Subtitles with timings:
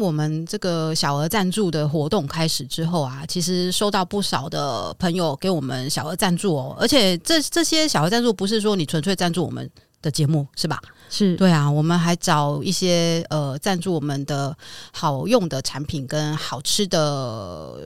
[0.00, 9.68] 我们这个小额赞助的活动开始之后啊，其实收到不少的朋友给我们小额赞助哦，而且这这些小额赞助不是说你纯粹赞助我们
[10.02, 10.80] 的节目是吧？
[11.10, 14.56] 是对啊，我们还找一些呃赞助我们的
[14.92, 17.78] 好用的产品跟好吃的。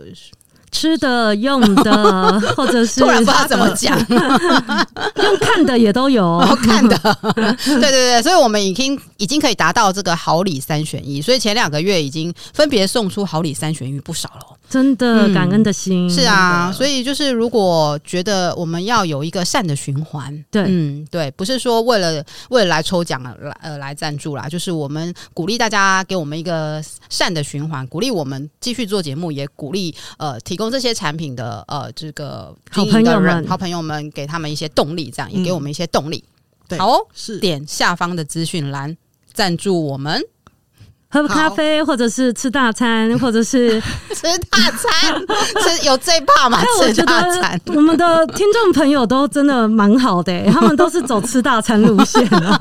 [0.71, 6.98] 吃的、用的， 或者是突然不知道怎么讲， 用看的也都有，看的，
[7.35, 14.57] 对对对，所以我们已经已经可以达到这个好礼三选一，所以前两个月已经分别送出好礼三选一不少了。
[14.68, 36.22] 真的感恩的心、嗯、是啊，所以就是如果觉得我们要有一个善的循环，对，嗯，对，不是说为了为了来抽奖来呃来赞助啦，就是我们鼓励大家给我们一个善的循环，鼓励我们继续做节目，也鼓励呃提供这些产品的呃这个好朋友们，好朋友们给他们一些动力，这样也给我们一些动力。
[36.27, 36.34] 嗯、
[36.69, 37.39] 对，好、哦，是。
[37.39, 38.97] 点下方的资讯栏
[39.33, 40.20] 赞助我们。
[41.11, 45.19] 喝咖啡，或者是吃大餐， 或者是吃大餐，
[45.64, 46.62] 吃有最怕嘛？
[46.92, 52.61] 吃大餐，我们的听众朋友都真的蛮好的、欸， 他们都是走吃大餐路线的，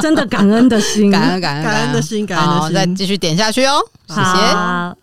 [0.00, 2.60] 真的感恩的心，感恩感恩感恩的心，感恩。
[2.60, 4.95] 的心，再继续点下去哦，谢谢。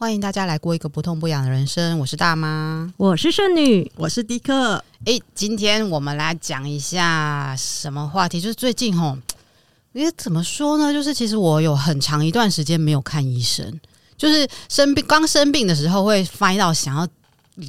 [0.00, 4.82] 欢迎大家来过一个不痛不痒的人生，我是大妈，我是圣女，我是迪克。
[5.04, 8.40] 诶，今天我们来讲一下什么话题？
[8.40, 9.18] 就是最近吼。
[9.92, 10.90] 因为怎么说呢？
[10.90, 13.78] 就是其实我有很长一段时间没有看医生，
[14.16, 17.06] 就是生病刚生病的时候会翻到想要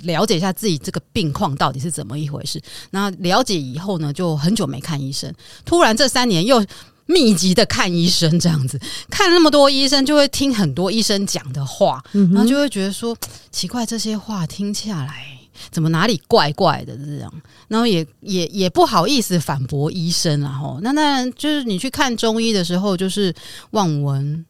[0.03, 2.61] 了解一下自己这个病况到底是怎么一回事。
[2.91, 5.29] 那了解以后呢，就很久没看医生。
[5.65, 6.65] 突然这三年又
[7.11, 8.79] 密集的看医生，这样子。
[9.09, 13.15] 看那么多医生，就会听很多医生讲的话，然后就会觉得说
[13.51, 15.37] 奇怪，这些话听下来。
[15.69, 17.31] 怎么哪里怪怪的这样，
[17.67, 23.31] 然后也也也不好意思反驳医生，然后那那就是你去看中医的时候，就是
[23.71, 24.43] 望闻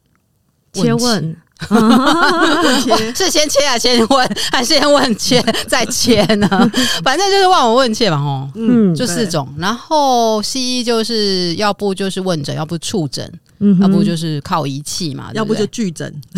[0.72, 1.36] 切问，
[3.16, 6.48] 是先切啊先问，还是先问切再切呢？
[7.04, 9.48] 反正就是望闻问切嘛，哦，嗯，就四种。
[9.58, 13.32] 然后西医就是要不就是问诊，要不触诊。
[13.64, 16.12] 嗯，要不就是靠仪器嘛，要不就拒诊，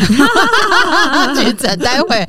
[1.38, 1.80] 拒诊。
[1.80, 2.25] 待会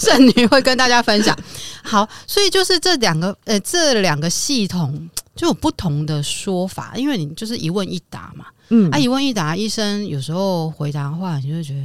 [0.00, 1.36] 圣女会跟大家分享。
[1.82, 8.46] 好，所以就是这两个呃，这两个系统就有不同的说法，因为你就是一问一答嘛。
[8.70, 11.80] 嗯，啊，一问一答，医生有时候回答的话，你就会觉得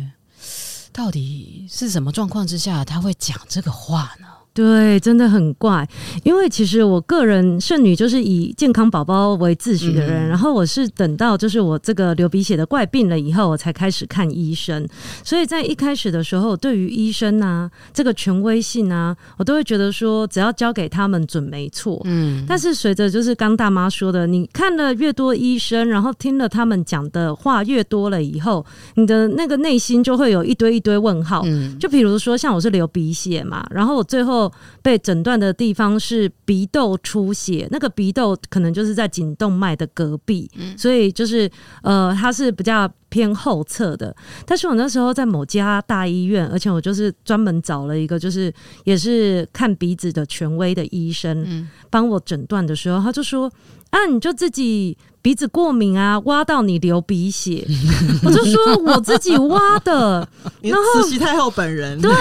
[0.97, 4.25] 到底是什么状况之下他会讲这个话呢？
[4.57, 5.87] 对，真的很怪，
[6.23, 14.83] 因为其实我个人剩女就是以健康宝宝为自诩的人，嗯、然后我是等到就是我这个流鼻血的怪病了以后，我才开始看医生。
[15.23, 22.01] 所以在一开始的时候，对于医生啊这个权威性啊，我都会觉得说只要交给他们准没错。
[22.05, 28.65] 嗯，但是随着就是刚大妈说的，你看了越多医生，然后听了他们讲的话越多了以后，
[28.95, 31.43] 你的那个内心就会有一堆一堆问号。
[31.45, 34.46] 嗯，就比如说像我是流鼻血嘛，然后我最后。
[34.81, 41.49] 被诊断的地方是鼻窦出血，那个鼻窦可能就是在颈动脉的隔壁，嗯、所以就是
[41.83, 44.15] 呃，它是比较偏后侧的。
[44.45, 48.53] 但是我那时候在某家大医院，而且我就是专门找了一个就是
[48.83, 53.51] 也是看鼻子的权威的医生，帮我诊断的时候，他就说。
[53.89, 57.67] 啊，你就自己鼻子过敏啊，挖到你流鼻血，
[58.23, 60.25] 我就说我自己挖的。
[60.63, 62.11] 然后慈禧太后本人，对，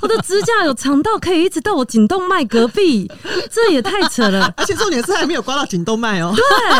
[0.00, 3.10] 我的指甲有长到可以一直到我颈动脉隔壁，
[3.50, 4.54] 这也太扯了。
[4.56, 6.32] 而且重点是还没有刮到颈动脉哦。
[6.36, 6.78] 对，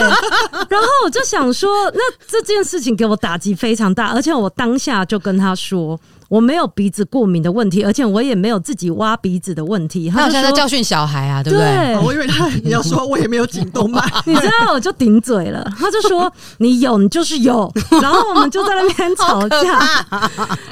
[0.69, 5.99] 然后我就想说，那这件事情给我打击非常大，而且我当下就跟他说。
[6.29, 10.09] 我没有鼻子过敏的问题，而且我也没有自己挖鼻子的问题。
[10.11, 11.67] 他好像在教训小孩啊，对不对？
[11.67, 15.71] 对，我以为他你要说我也没有颈动脉， 你知道我就顶嘴了。
[15.79, 17.71] 他就说你有，你就是有。
[18.03, 19.59] 然后我们就在那边吵架。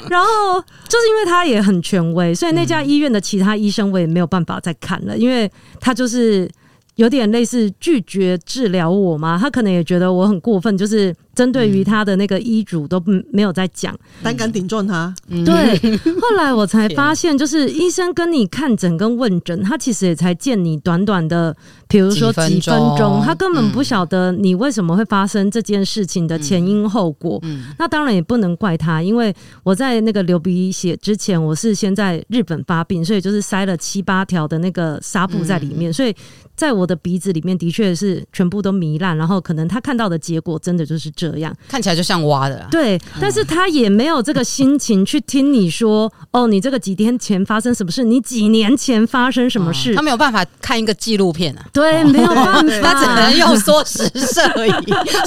[0.09, 5.49] 然后就是因为他也很权威，所以那家医院的其他医生我也没有办法再看了，因为
[5.79, 6.49] 他就是
[6.95, 9.37] 有点类似拒绝治疗我嘛。
[9.39, 11.15] 他可能也觉得我很过分，就是。
[11.35, 15.13] 针对于他的那个医嘱都没有在讲，胆敢顶撞他。
[15.45, 21.55] 对，后来我才发现，就是医生跟你看诊跟问诊，他其实也才见你短短的，
[21.87, 27.41] 比如说几分钟，他根本不晓得你为什么会发生这件事情的前因后果。
[27.79, 36.15] 那当然也不能怪他，因为我在那个流鼻血之前，我是先在日本发病，所以就是塞了七八条的那个纱布在里面，所以
[36.55, 42.67] 在我的鼻子里面的确是全部都糜烂，然后可能他看到的结果真的就是这样，看起来就像挖的啦。
[42.69, 51.65] 对，但是他也没有这个心情去听你说，哦，你这个几天前发生什么事，你几年前发生什么事，哦、他没有办法看一个纪录片啊。
[51.71, 54.71] 对，没有办法， 他只能用说时事而已。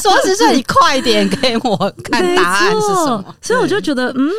[0.00, 3.34] 说时事，你快点给我看答案是什么？
[3.40, 4.30] 所以我就觉得，嗯。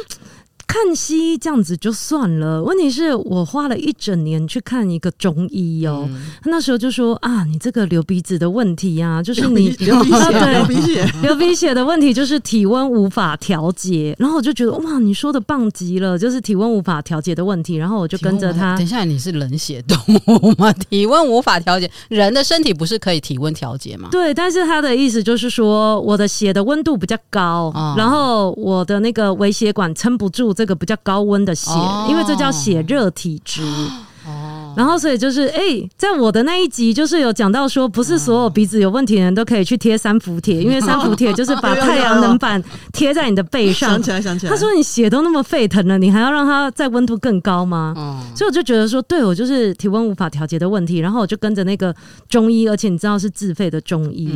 [0.67, 6.09] 看西医这样子就算了，问题是我花了一整年去看一个中医哦、喔，
[6.43, 18.75] 他、嗯、那时候就说啊，你这个流鼻子的问题啊， 就是你流鼻血，流鼻血， 流鼻血的问题就是体温无法调节，然后我就觉得哇，你说的棒极了，就是体温无法调节的问题，然后我就跟着他。
[18.75, 19.97] 等一下，你是冷血动
[20.27, 20.73] 物吗？
[20.89, 24.09] 体温无法调节，人的身体不是可以体温调节吗？
[24.11, 30.56] 对，但是他的意思就是说，我的血的温度比较高，哦、然后我的那个微血管撑不住。
[30.57, 33.61] 这个比较高温的血，哦、因为这叫血热体质。
[34.77, 42.63] 然后，所以就是，哎、欸，在我的那一集，就是有讲到说，不是所有鼻子有问题的人都可以去贴三伏贴， 因为三伏贴就是把太阳能板
[42.93, 43.89] 贴在你的背上。
[43.89, 44.51] 想起来，想起来。
[44.51, 48.21] 他说你血都那么沸腾了，你还要让它在温度更高吗？
[48.35, 50.99] 所以我就觉得说，对我就是体温无法调节的问题。
[50.99, 51.93] 然后我就跟着那个
[52.29, 54.29] 中医，而且你知道是自费的中医，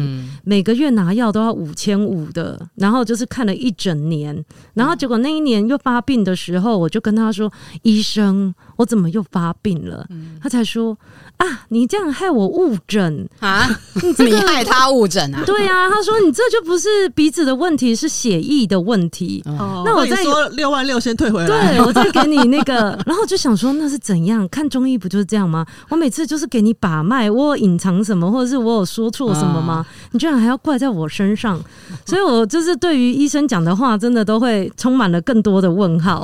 [0.43, 2.59] 每个月拿药都要五千五的。
[2.75, 4.43] 然后就是看了一整年，
[4.73, 7.51] 然后结果那一年又发病的时候，我就跟他说
[7.83, 10.07] ：“医生，我怎么又发病了？”
[10.41, 10.97] 他才说
[11.41, 13.67] 啊，你这样害我误诊啊！
[14.19, 15.41] 你，害他误诊啊？
[15.43, 19.43] 对啊，他说你这就不是鼻子的问题，是血液的问题。
[19.47, 21.47] 哦、那我再说六万六先退回来。
[21.47, 24.47] 对， 我再给你那个，然后就想说那是怎样？
[24.49, 25.65] 看中医不就是这样吗？
[25.89, 29.73] 我每次就是给你把脉，我有隐藏什么，或者是我有说错什么吗？
[29.73, 31.59] 啊、你居然还要怪在我身上？
[32.05, 36.23] 所以我就是对于医生讲的话，真的都会充满了更多的问号。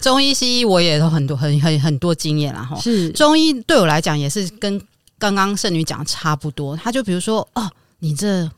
[0.00, 2.76] 中医、西医我也有很多、很很很多经验了哈。
[2.76, 3.54] 是中医。
[3.66, 4.80] 对我来讲也是跟
[5.18, 8.50] 刚刚圣女讲的差不多，他就比如说哦，你这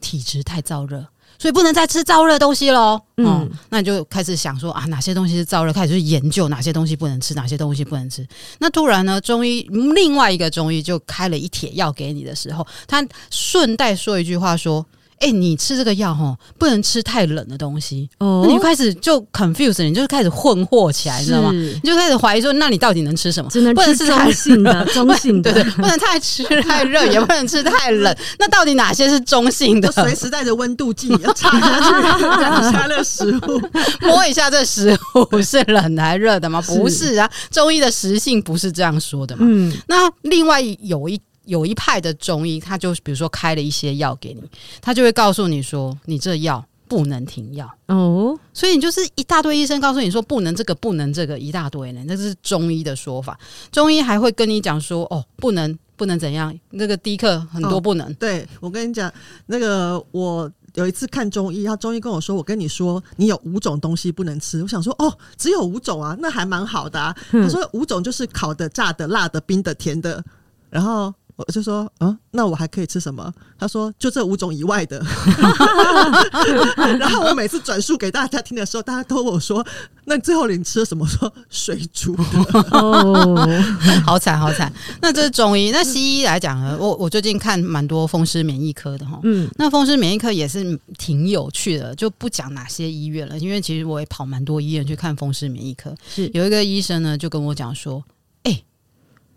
[0.00, 1.06] 体质太燥热，
[1.38, 3.00] 所以不能再吃燥热东西喽。
[3.16, 8.26] 嗯、哦，那你就开始想说啊，哪些东西是燥热，开始去研究哪些东西不能吃，哪些东西不能吃。
[8.58, 9.62] 那突然呢，中医
[9.94, 14.84] 另外一个中医就开了一帖药给你的时候，他顺带说一句话说。
[15.20, 18.08] 哎、欸，你吃这个药齁，不能吃太冷的东西。
[18.18, 21.50] 哦，那你就开始就 confuse，你就是开始混惑起来，你知道吗？
[21.52, 23.50] 你就开始怀疑说，那你到底能吃什么？
[23.50, 28.16] 只能吃中性的， 中性的，对，对对，不能太吃太热，也不能吃太冷。
[28.38, 29.92] 那到底哪些是中性的？
[29.92, 31.50] 随时带着温度计，要插
[32.72, 33.60] 下去食物，
[34.00, 36.62] 摸一下这食物是冷的还是热的吗？
[36.62, 39.42] 不是啊，中医的食性不是这样说的嘛。
[39.46, 41.20] 嗯，那另外有一。
[41.46, 44.42] 有一派的中医，他就比如说开了一些药给你，
[44.80, 48.38] 他就会告诉你说，你这药不能停药哦。
[48.52, 53.38] 所以你就是一大堆医生告诉你说不能这个不能这个一大堆呢，那是中医的说法。
[53.72, 58.06] 中医还会跟你讲说哦，不能不能怎样，那个低克很多不能。
[58.10, 59.12] 哦、对我跟你讲，
[59.46, 64.62] 那个我有一次看中医，他中医跟我说，我跟你说你有五种东西不能吃。
[64.62, 67.16] 我想说哦，只有五种啊，那还蛮好的啊。
[67.30, 70.22] 他说五种就是烤的、炸的、辣的、冰的、甜的，
[70.68, 71.12] 然后。
[71.46, 73.32] 我就说，嗯，那我还可以吃什么？
[73.58, 75.00] 他说，就这五种以外的。
[76.98, 79.64] 然后我每次转述给大家听的时候，大家都问我说，
[80.04, 81.06] 那最后你吃了什么？
[81.06, 82.24] 说水煮的。
[82.72, 83.48] 哦，
[84.04, 84.72] 好惨，好惨。
[85.00, 85.70] 那这是中医。
[85.70, 86.76] 那西医来讲呢？
[86.78, 89.18] 我我最近看蛮多风湿免疫科的哈。
[89.22, 95.94] 嗯，那风湿免疫科也是挺有趣的，就不讲哪些医院了，因为其实我也跑蛮多医院去看风湿免疫科。
[96.08, 98.04] 是有一个医生呢，就跟我讲说。
[98.42, 98.62] 哎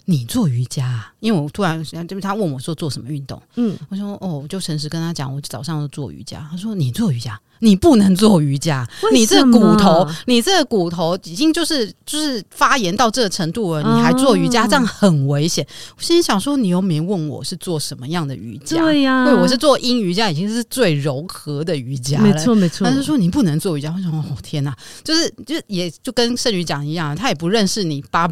[0.05, 1.12] 你做瑜伽啊？
[1.24, 6.46] 因为我突然就是他问我说做什么运动，嗯，我说哦，我就诚实跟他讲，我早上就做瑜伽。
[6.52, 7.40] 他说你做瑜伽。
[7.60, 15.65] 你不能做瑜伽，你这骨头，你这骨头已经就是就是发炎到这个程度了，你还做瑜伽，这样很危险。
[15.96, 22.86] 我心里想说，你又没问我是做什么样的瑜伽，对呀，对，我是做阴瑜伽，已经是最柔和的瑜伽了，没错没错。
[22.86, 28.27] 他就说你不能做瑜伽，我说哦天哪，就是就也就跟圣女讲一样，他也不认识你八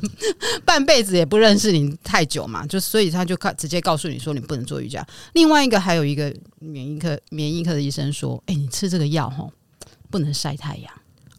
[0.66, 5.06] 半辈子，也不认识你太久嘛，就所以他就告直接告诉你说你不能做瑜伽。
[5.34, 8.54] 另外一个还有一个免疫科免疫科的医生说，哎。
[8.58, 9.52] 你吃这个药吼，
[10.10, 10.92] 不能晒太阳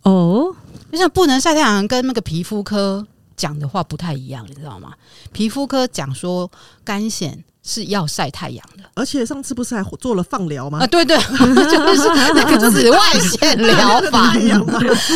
[0.03, 0.55] 哦。
[0.89, 3.05] 就像不能晒太阳，跟那个皮肤科
[3.35, 4.93] 讲的话不太一样，你知道吗？
[5.33, 6.49] 皮肤科讲说
[6.85, 10.79] 干癬是要晒太阳的，而且上次不是还做了放疗吗？
[10.81, 11.17] 啊，对对，
[11.69, 14.33] 就是那个紫外线疗法，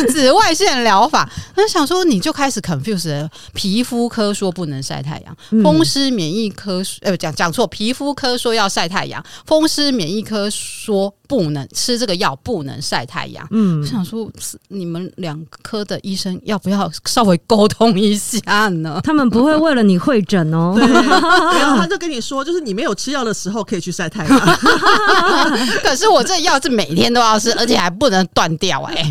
[0.08, 1.28] 紫外线疗法。
[1.56, 13.46] 那想说你就开始 confuse 了，皮肤科说不能晒太阳，风湿免疫科呃讲讲错，皮肤科说要晒太阳，风湿免疫科说不能吃这个药，不能晒太阳。
[13.50, 14.30] 嗯，我想说
[14.68, 19.00] 你们两科的医生要不要稍微沟通一下呢？
[19.02, 22.33] 他们不会为了你会诊哦，对，然后他就跟你说。
[22.42, 24.38] 就是你没有吃药的时候可以去晒太阳，
[25.84, 29.10] 可是我这药是每天都要吃，而且还不能断掉哎、欸。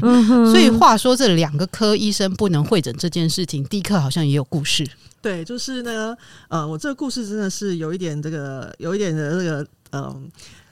[0.52, 4.84] 所以话说，这两个科医生不能会诊这件事情，第一课好像也有故事。
[5.22, 6.18] 对，就是呢
[6.50, 9.62] 呃，我这个故事真的是有一点这个，有一点的这个
[9.92, 10.22] 嗯、呃，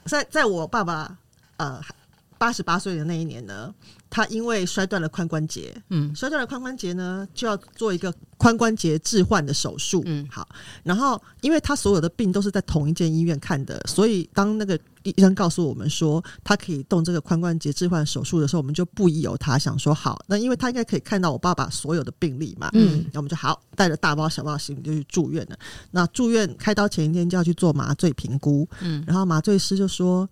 [0.06, 1.16] 在在我爸爸
[1.58, 1.80] 呃
[2.36, 3.72] 八十八岁的那一年呢。
[4.14, 10.46] 他因为摔断了髋关节，嗯，摔断了髋关节呢，就要做一个髋关节置换的手术，嗯，好，
[10.82, 25.56] 然后因为他所有的病都是在同一间医院看的，所以当那个医生告诉我们说他可以动这个髋关节置换手术的时候，我们就不疑有他，想说好，那因为他应该可以看到我爸爸所有的病历嘛，嗯，那我们就好带着大包小包行李就去住院了。
[25.90, 30.28] 那住院开刀前一天就要去做麻醉评估，嗯，然后麻醉师就说。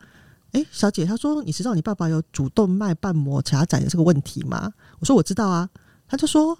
[0.52, 4.72] 哎，小姐，她说你知道你爸爸有主动脉瓣膜狭窄的这个问题吗？
[4.98, 5.68] 我说我知道啊。
[6.08, 6.58] 他就说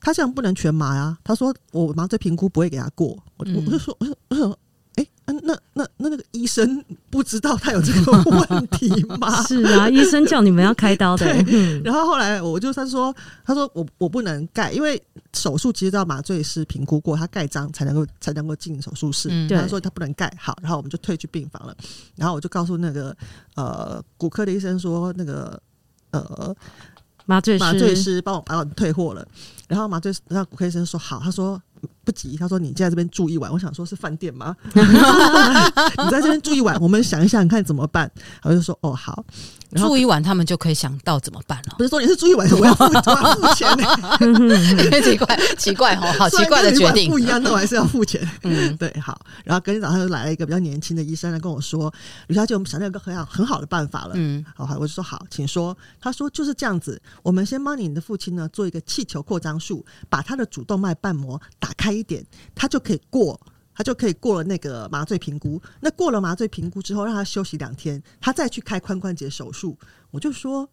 [0.00, 1.18] 他这样不能全麻呀、啊。
[1.24, 3.08] 他说我麻醉评估不会给他过。
[3.36, 4.58] 我我就说我说我说。
[5.32, 8.12] 那那那那个医生不知道他有这个
[8.50, 9.42] 问题吗？
[9.44, 11.26] 是啊，医生叫你们要开刀的。
[11.84, 15.00] 然后后来我就他说，他说我我不能盖，因为
[15.34, 19.28] 手术其实都要麻醉师评估过，他盖章才能够才能够进手术室。
[19.30, 21.76] 嗯、他说他不能盖，好，然后我们就退去病房了。
[22.16, 23.14] 然后我就告诉那个
[23.54, 25.60] 呃骨科的医生说，那个
[26.12, 26.56] 呃
[27.26, 29.26] 麻醉麻醉师帮我把我退货了。
[29.68, 31.60] 然后麻醉然后骨科医生说好，他说。
[32.04, 33.52] 不急，他说你就在这边住一晚。
[33.52, 34.56] 我想说是饭店吗？
[34.74, 38.10] 你在这边住一晚，我们想一想看怎么办。
[38.42, 39.24] 我就说哦好，
[39.76, 41.74] 住一晚他们就可以想到怎么办了。
[41.76, 42.88] 不是说你是住一晚，我要付
[43.54, 43.86] 钱呢、
[44.90, 45.00] 欸？
[45.08, 48.26] 奇怪奇怪哦，好奇怪的决定，不一样，那我还是要付钱。
[48.42, 49.20] 嗯，对，好。
[49.44, 51.92] 然后隔天早上又来了一个比较年轻的医生来跟我说，
[52.28, 54.12] 吕小姐，我们想到一个很好很好的办法了。
[54.14, 55.76] 嗯，好，我就说好，请说。
[56.00, 61.92] 他说就是这样子，我们先帮你的父亲呢做一个气球扩张术，把他的主动脉瓣膜打打开。
[61.98, 63.40] 一点，他就可以过，
[63.74, 65.60] 他就可以过了那个麻醉评估。
[65.80, 69.76] 那过了麻醉评估之后，让他休息两天，他再去开髋关节手术。
[70.12, 70.68] 我就说，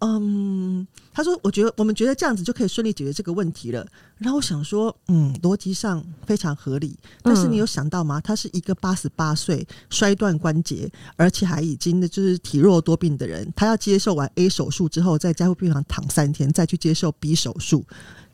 [0.00, 3.86] 嗯，他说，我觉得我们觉得这样子就可以顺利解决这个问题了。
[4.18, 6.98] 然后我想说，嗯，逻辑上非常合理。
[7.22, 8.20] 但是你有想到吗？
[8.20, 17.86] 他是一个八十八岁摔断关节，而且还已经的就是体弱多病的人，他要接受完 A 手术之后，在加护病房躺三天，再去接受 B 手术。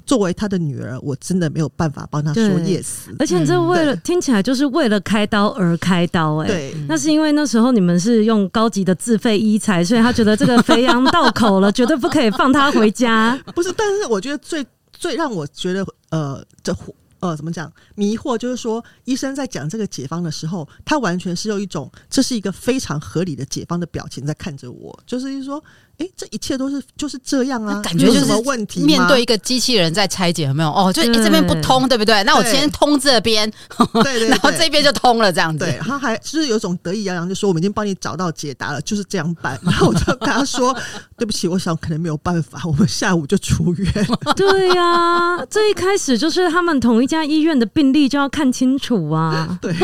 [0.09, 2.87] 作为他的女儿，我真的没有办法帮他说 yes。
[3.19, 13.39] 而且这为了、嗯、听起来就是为了开刀而开刀、欸，哎，对，那是因为那时候你们是用高级的自费医材，所以他觉得这个肥羊到口了，绝对不可以放他回家。
[13.55, 16.75] 不是，但是我觉得最最让我觉得呃，这
[17.21, 25.63] 呃怎么讲迷惑，就是说医生在讲这个解方的时候，他完全是用一种这是一个非常合理的解方的表情在看着我，就是说。
[25.99, 28.83] 哎、欸，这一切都是就是这样啊，感觉就是什么问题？
[28.85, 30.69] 面对一个机器人在拆解，有没有？
[30.69, 32.23] 哦，就、欸、这边不通，对不对？
[32.23, 33.51] 那我先通这边，
[33.95, 35.65] 对，对， 对，然后这边就通了，这样子。
[35.65, 39.59] 对，他还就是有种得意洋洋，就说我们已经帮你找到解答了，就是这样办。
[39.65, 40.73] 然后我就跟他说
[41.19, 43.93] ：“对不起，我想可能没有办法，我们下午就出院。
[44.37, 49.59] ”对呀、啊，这一开始就是他们同一家医院的病例就要看清楚啊。
[49.61, 49.75] 对，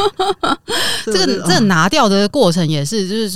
[1.06, 3.30] 这个这个拿掉的过程也是，就是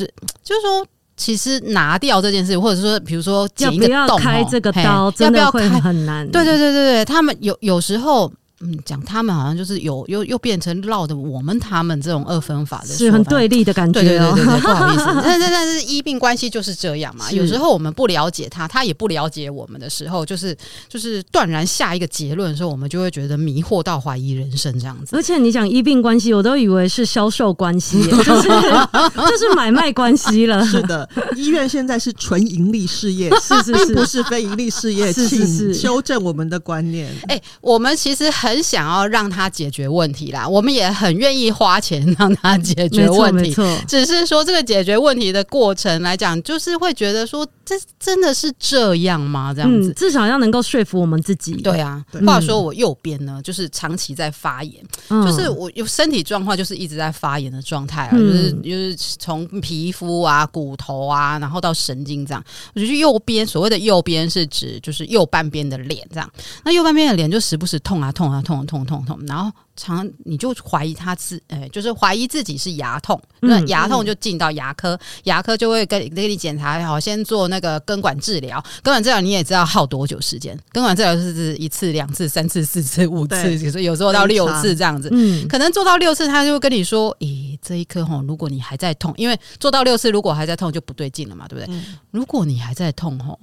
[0.45, 0.87] 就是说。
[1.19, 6.27] 其实拿掉这件事，或者说，比如说剪一个洞，要不要开这个刀，真的会很难。
[6.31, 8.33] 对对对对对，他们有有时候。
[8.61, 14.01] 嗯，讲他们好像就是有又又变成绕的我们他们这种二分法的，是很对立的感觉。
[14.01, 17.31] 对对对对，对，不好意思， 但但但是医病关系就是这样嘛。
[17.31, 20.57] 有时候我们不了解他，他也不了解我们的时候，就是
[20.89, 25.15] 就是断然下一个结论的时候，我们就会觉得迷惑到怀疑人生这样子。
[25.15, 30.67] 而且你讲医病关系，我都以为是销售关系， 就是就是买卖关系了。
[30.67, 37.09] 是的，医院现在是纯盈利事业，是是是，并不是非盈利事业，是是是，请修正我们的观念。
[37.29, 38.48] 哎、欸，我们其实很。
[38.49, 43.55] 很想要让他解决问题啦，我们也很愿意花钱让他解决问题。
[43.87, 49.53] 只是说这个解决问题的过程来讲，就是会觉得说这真的是这样吗？
[49.53, 51.53] 这样子，嗯、至少要能够说服我们自己。
[51.57, 62.43] 对啊，对话说我右边呢，就是长期在发炎，嗯、就是我有身体状况，就是一直在发炎的状态啊，嗯、就是就是从皮肤啊、骨头啊，然后到神经这样。
[62.75, 66.31] 我觉得右边所谓的右边是指就是右半边的脸这样，
[66.65, 69.53] 那右半边的脸就时不时痛啊痛啊痛啊痛啊痛啊痛，然后。
[69.79, 78.63] 常你就怀疑他自，哎、欸，就是怀疑自己是牙痛，那牙痛就进到牙科，牙科就会跟给你检查，好，先做那个根管治疗。
[78.83, 80.59] 根管治疗你也知道耗多久时间？
[80.73, 85.09] 根管治疗是一次、两次、三次、四次、五次，对有时候到六次这样子。
[85.13, 91.73] 嗯，可能做到六次，他就会跟你说：“咦、欸，这一颗吼，如果你还在痛，因为做到六次，如果还在痛就不对劲了嘛，对不对？
[91.73, 93.39] 嗯、如果你还在痛吼，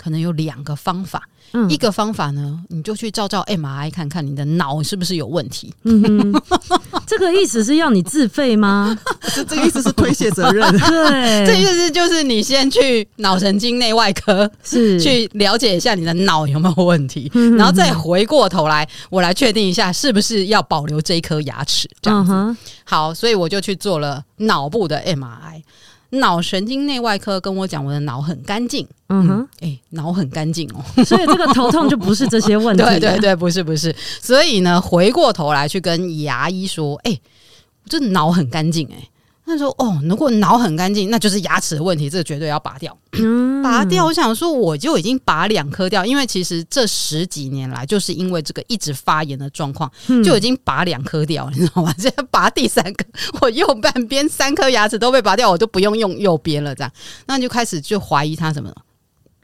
[0.00, 5.74] 可能有两个方法。”嗯、一个方法呢，你就去照照 MRI 看看你的脑是不是有问题。
[7.08, 8.96] 这个意思是要你自费吗？
[9.34, 10.70] 这个意思是推卸责任。
[10.78, 21.90] 对，这意思就是你先去脑神经内外科，是去了解一下你的脑有没有问题，嗯、然后再回过头来，我来确定一下是不是要保留这一颗牙齿。
[22.00, 25.62] 这样子，嗯、哼好，所以我就去做了脑部的 MRI。
[26.10, 28.86] 脑神经内外科跟我讲，我的脑很干净。
[29.08, 32.82] 嗯哼，哎、欸，脑很干净哦，所以这个 头痛就不是这些问题。
[32.82, 33.94] 对对对，不是不是。
[34.20, 37.22] 所以呢，回过头来去跟牙医说，哎、欸，
[37.86, 39.08] 这脑很干净，哎。
[39.50, 42.96] 他说：“哦，如果脑很干净，那就是牙齿的问题，这个绝对要拔掉。
[43.12, 51.92] 嗯、拔掉，我想说，我就已经拔两颗掉，因为其实这十几年来，就是因为这个一直发炎的状况，嗯、就已经拔两颗掉，你知道吗？
[51.98, 53.04] 现在拔第三颗，
[53.40, 56.92] 我右半边三颗牙齿都被拔掉，我都不用用右边了，这样，
[57.26, 58.76] 那你就开始就怀疑他什么了。”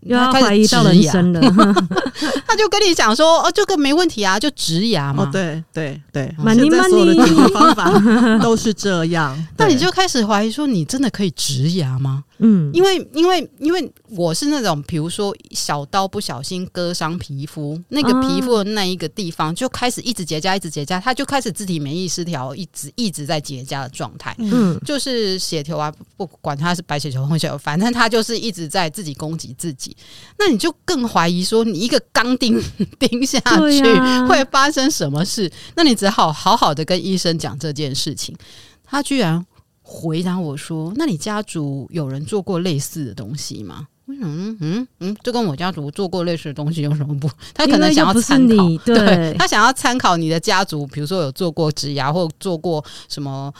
[0.02, 1.40] 又要怀疑到人生了，
[2.46, 7.90] 他就跟你讲说：“哦，这个没问题啊，就植牙嘛。”哦，对对对，蛮尼蛮尼，的解决方法
[8.38, 9.36] 都是这样。
[9.56, 24.36] 那你就开始怀疑说：“你真的可以植牙吗？”嗯，因为因为因为我是那种，比如说小刀不小心割伤皮肤，那个皮肤的那一个地方就开始一直结痂，一直结痂，它就开始自体免疫失调，一直一直在结痂的状态。
[24.38, 29.95] 嗯，就是血球啊，不管它是白血球、红血球，反正它就是一直在自己攻击自己。
[30.38, 32.60] 那你就更怀疑说，你一个钢钉
[32.98, 33.82] 钉下去
[34.28, 35.50] 会发生什么事？
[35.74, 38.36] 那你只好好好的跟医生讲这件事情。
[38.84, 39.44] 他居然。
[39.88, 47.30] 回答我说：“那你家族有人做过类似的东西吗？”我想，嗯嗯嗯，就跟我家族做过类似的东西有什么不？
[47.54, 53.54] 他可能想要参考，对，对他想要参考你的家族，比如说有做过植牙或做过什么，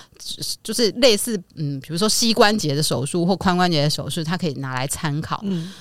[0.65, 5.41] 就是类似嗯，比如说膝关节的手术或髋关节的手术，他可以拿来参考。
[5.45, 5.73] 嗯。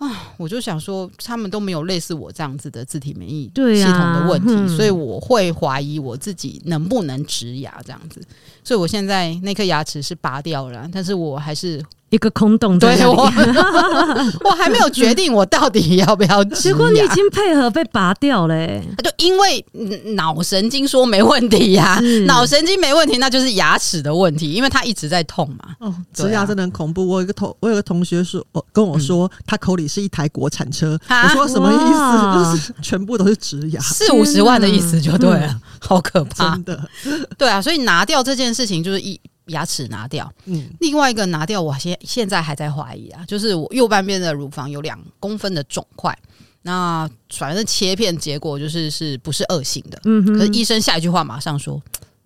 [0.00, 8.20] 啊，我就想说，他们都没有类似我这样子的自体免疫系统的问题，啊嗯、所以我会怀疑我自己能不能植牙这样子。
[8.64, 11.80] 所以我现在那颗牙齿是拔掉了，但是我还是。
[12.10, 13.22] 一个空洞在那里，我
[14.44, 16.42] 我还没有决定我到底要不要。
[16.44, 19.64] 结果你已经配合被拔掉了，欸，就因为
[20.14, 25.76] 脑神经说没问题呀，啊，脑神经没问题，那就是牙齿的问题，因为他一直在痛嘛。
[25.78, 27.06] 哦，植牙真的很恐怖。
[27.06, 30.98] 我有一个同我有个同学说，跟我说，嗯、他口里是一台国产车。
[31.06, 32.34] 哈我说什么意思？
[32.34, 36.50] 就是全部都是植牙，四五十万的意思就对了，嗯、好可怕。
[36.50, 36.88] 真的，
[37.38, 39.18] 对啊，所以拿掉这件事情就是一。
[39.50, 46.16] 牙齿拿掉，嗯，另外一个拿掉，我现现在还在怀疑啊，就是我右半边的乳房有两公分的肿块，
[46.62, 51.80] 那反正切片结果就是是不是恶性的，嗯，可是医生下一句话马上说，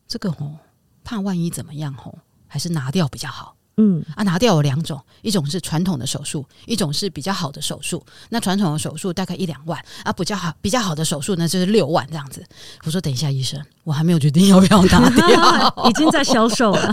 [0.08, 0.56] 这个哦，
[1.02, 3.54] 怕万一怎么样哦，还是拿掉比较好。
[3.76, 8.04] 嗯啊，拿掉有两种，一种是传统的手术，一种是比较好的手术。
[8.28, 12.44] 那传统的手术大概一两万啊，比较好比较好的手术呢就是六万这样子。
[12.84, 16.80] 我说等一下，医生，我还没有决定要不要拿掉， 已经在销售了。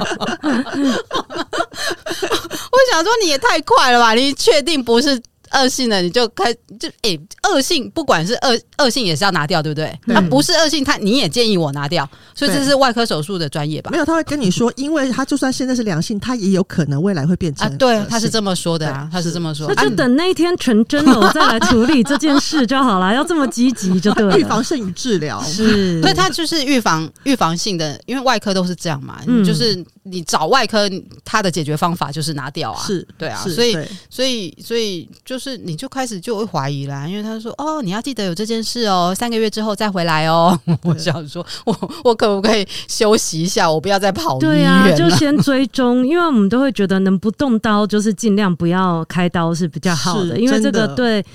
[2.72, 4.14] 我想说你也太快了吧？
[4.14, 5.22] 你确定不是？
[5.54, 9.98] 恶性的你就开就诶，恶、欸、性不管是恶恶性也是要拿掉，对不对？
[10.06, 13.92] 那啊，不是恶性，他你也建议我拿掉，所以这是外科手术的专业吧？
[13.92, 17.76] 没有，他会跟你说，因为他就算现在是良性，他也有可能未来会变成啊。
[17.78, 19.68] 对，他是这么说的啊，他是这么说。
[19.76, 23.14] 那就等那一天成真了，我再来处理这件事就好了。
[23.14, 26.02] 要这么积极就对了， 预防胜于治疗是。
[26.02, 30.90] 所以他就是预防预防性的，因为外科都是这样嘛，嗯、就是你找外科，
[31.26, 32.84] 他的解决方法就是拿掉啊。
[32.86, 33.78] 是对啊，所以
[34.10, 36.12] 所以所以就是你就开始。
[36.22, 40.56] 就会怀疑啦，因为他说：“哦，你要记得有这件事哦，三个月之后再回来哦。
[40.84, 43.70] ”我想说，我我可不可以休息一下？
[43.70, 44.86] 我不要再跑医院了。
[44.86, 51.26] 对啊，就先追踪，因为我们都会觉得能不动刀就是尽量不要开刀是比较好的，因为这个对。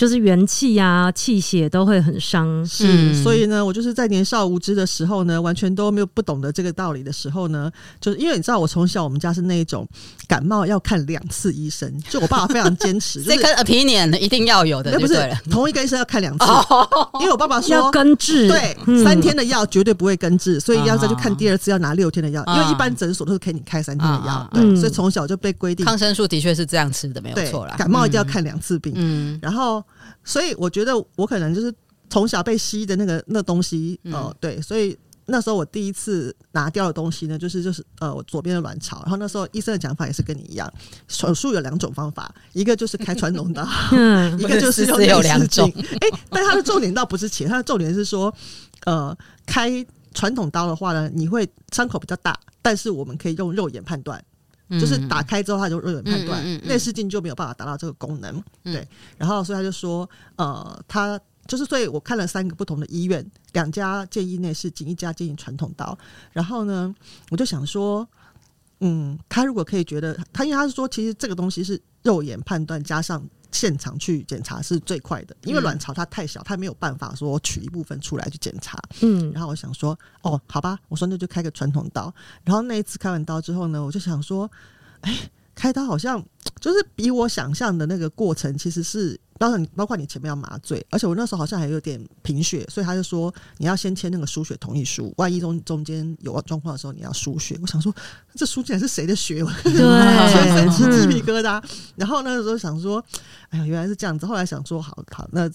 [0.00, 2.64] 就是元气呀、气血都会很伤。
[2.64, 3.22] 是，嗯。
[3.22, 9.86] 所以呢，我就是在年少无知的时候呢，完全都没有不懂得这个道理的时候呢，就是因为你知道，我从小我们家是那一种
[10.26, 15.20] 感冒要看两次医生，就我爸爸非常坚持， 就是这个 opinion 一定要有的，那不是。
[15.50, 17.10] 同一个医生要看两次，哦。
[17.20, 19.04] 因为我爸爸说要根治，对，嗯。
[19.04, 24.74] 三天的药绝对不会根治，所以要再去看第二次要拿六天的药，啊因为一般诊所都是给你开三天的药啊，对，嗯。
[24.78, 29.84] 所以从小就被规定，抗生素的确是这样吃的，没有错啦。，感冒一定要看两次病，嗯，然后
[30.30, 31.74] 所以我觉得我可能就是
[32.08, 34.96] 从小被吸的那个那东西，嗯哦，对，所以。
[35.32, 40.68] 那时候我第一次拿掉的东西呢，就是就是呃我左边的卵巢，然后那时候医生的讲法也是跟你一样，
[41.06, 45.84] 手术有两种方法，一个就是开传统刀，嗯 一个就是用只有两种镜。
[46.00, 48.34] 哎、但它的重点倒不是钱，它的重点是说，
[48.86, 49.16] 呃，
[49.46, 49.70] 开
[50.12, 54.20] 传统刀的话呢，你会伤口比较大，但是我们可以用肉眼判断，
[54.78, 58.36] 就是打开之后它就肉眼判断内视镜就没有办法达到这个功能。
[58.64, 58.86] 嗯对，
[59.18, 61.20] 然后所以他就说，呃，他。
[61.46, 65.98] 就是，所以我看了三个不同的医院，两家建议内视镜，一家建议传统刀。
[66.32, 66.94] 然后呢，
[67.28, 68.08] 我就想说，
[68.78, 73.20] 嗯，他如果可以觉得，他因为他是说，其实这个东西是肉眼判断加上
[73.52, 78.78] 现场去检查是最快的，因为卵巢它太小，它没有办法说取一部分出来去检查。
[79.00, 82.12] 嗯，然后我想说，哦，好吧，我说那就开个传统刀。
[82.44, 84.50] 然后那一次开完刀之后呢，我就想说，
[85.02, 86.24] 哎，开刀好像
[86.60, 89.18] 就是比我想象的那个过程其实是。
[89.40, 97.58] 当然，包括你前面要麻醉，而且我那时候好像还有点贫血，所以他就说你要先签那个输血同意书，万一中中间有状况的时候你要输血。
[97.62, 97.90] 我想说，
[98.34, 99.42] 这输竟然是谁的血？
[99.64, 99.72] 对，
[100.30, 101.64] 全身起鸡皮疙瘩。
[101.96, 103.02] 然后那个时候想说，
[103.48, 104.26] 哎呀，原来是这样子。
[104.26, 105.50] 后来想说，好好，那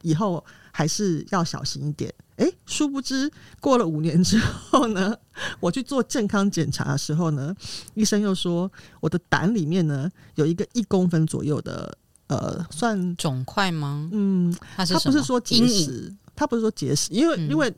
[0.00, 2.10] 以后还是要小心一点。
[2.36, 5.14] 哎，殊不知过了五年之后呢，
[5.60, 7.54] 我去做健康检查的时候呢，
[7.92, 11.98] 医生又说我的胆里面呢有一个一公分左右的。
[12.28, 14.08] 呃，算肿块吗？
[14.12, 17.72] 嗯，他不是说结石，他不是说结石，因为、嗯、因为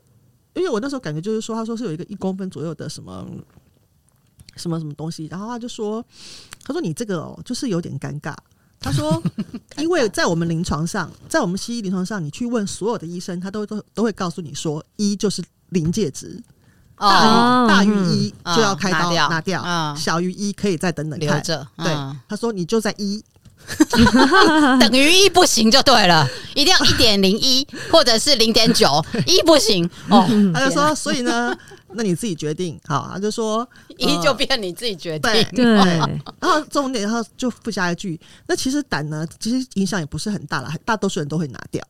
[0.55, 3.27] 因为我那时候感觉就是说，他说是有一个一公分左右的什么
[4.55, 6.03] 什么什么东西，然后他就说，
[6.63, 8.35] 他说你这个哦，就是有点尴尬。
[8.79, 9.21] 他说，
[9.77, 16.41] 因为在我们临床上，在我们西医临床上，你去问所有的医生，他都都都会告诉你说，一就是临界值，
[16.95, 21.39] 大于、哦、大于一就要开刀、嗯、拿掉，小于一可以再等等看。
[21.43, 21.93] 对，
[22.27, 23.23] 他说你就在一。
[24.79, 30.27] 等于一不行就对了，一定要一点零一 或者是零点九，一不行哦。
[30.53, 31.55] 他就说，所以呢，
[31.93, 32.79] 那你自己决定。
[32.87, 35.31] 好，他就说一就变你自己决定。
[35.53, 35.65] 对，
[36.39, 41.83] 然后重点，然后就附加一句，那其实胆呢，其实影响也不是很大了，大多数人都会拿掉。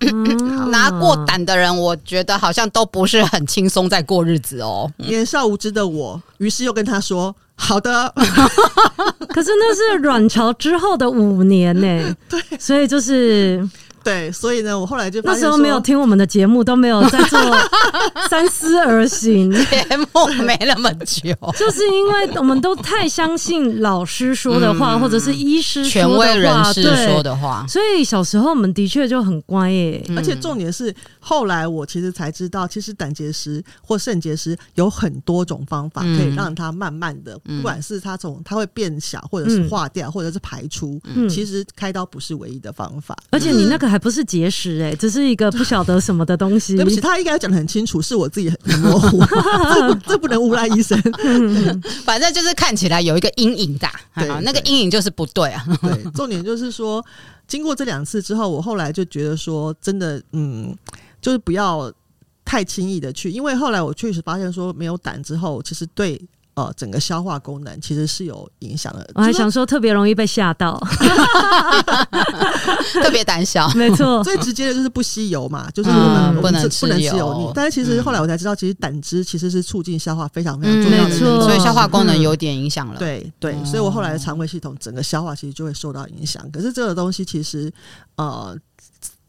[0.00, 4.92] 嗯、拿过胆的人，我觉得好像都不是很轻松在过日子哦。
[4.98, 8.12] 年少无知的我，于是又跟他说：“好的。
[9.34, 13.68] ”可是那是卵巢之后的五年呢、欸， 对，所以就是。
[14.04, 17.40] 对，所以呢，我后来就那时候没有听我们的节目，都没有在做
[18.28, 19.50] 三思而行。
[19.50, 30.16] 节目没那么久，就是因为我们都太相信老师说的话，嗯、或者是医师权威人士说的话，所以小时候我们的确就很乖耶、欸。
[30.16, 43.16] 而且重点是，后来我其实才知道，其实胆结石或肾结石有很多种方法可以让它慢慢的，嗯、不管是它从它会变小，或者是化掉，嗯、或者是排出，嗯、其实开刀不是唯一的方法。
[43.30, 43.93] 而且你那个。
[43.94, 46.74] 还不是结石哎、欸，只是一个不晓得什么的东西。
[46.76, 51.00] 对不起，他应该讲的很清楚，是我自己很模糊，这不这不能诬赖医生。
[52.04, 53.86] 反正就是看起来有一个阴影的，
[54.18, 55.64] 对，那个阴影就是不对啊。
[55.80, 57.00] 对，重点就是说，
[57.46, 60.76] 经过这两次之后，我后来就觉得说，真的，嗯，
[61.22, 61.88] 就是不要
[62.44, 66.20] 太轻易的去，因为后来我确实发现说，没有胆之后，其实对。
[66.54, 69.04] 呃，整个消化功能其实是有影响的。
[69.14, 70.78] 我还想说，特别容易被吓到，
[73.02, 73.68] 特别胆小。
[73.74, 77.50] 没错， 最直接的就是不吸油嘛，就是我们不能不能吃油腻。
[77.54, 82.98] 但是其实后来我才知道，其实胆汁其实是促进消化非常非常重要的，所以消化功能有点影响了。
[82.98, 86.48] 对对，所以我后来的肠胃系统整个消化其实就会受到影响。
[86.52, 87.72] 可是这个东西其实
[88.16, 88.56] 呃。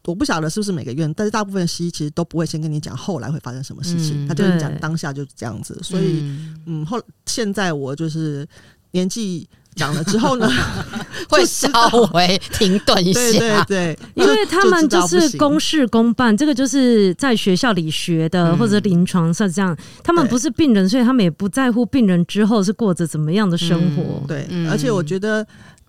[0.06, 5.80] 我不晓得是不是每个院，但是大部分西医其实都不会先跟你讲后来会发生什么事情，嗯、他就是讲当下就是这样子。
[5.82, 8.48] 所以，嗯，嗯，后现在我就是
[8.92, 10.48] 年纪长了之后呢，
[11.28, 11.68] 会稍
[12.14, 24.22] 微停顿一下，对对对，因为他们就是公事公办，这个就是在学校里学的，嗯、或者临床上这样，他们不是病人，所以他们也不在乎病人之后是过着怎么样的生活。
[24.22, 25.46] 嗯、对，而且我觉得